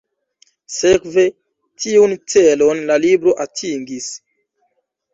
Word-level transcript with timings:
Sekve, 0.77 1.25
tiun 1.85 2.17
celon 2.35 2.83
la 2.91 3.01
libro 3.07 3.39
atingis. 3.49 4.13